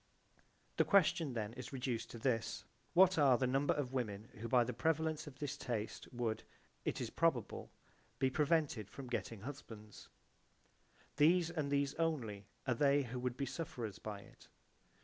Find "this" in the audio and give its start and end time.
2.17-2.65, 5.37-5.55